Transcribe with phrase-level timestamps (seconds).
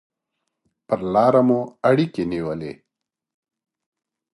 [0.87, 2.73] پر لاره مو اړیکې نیولې.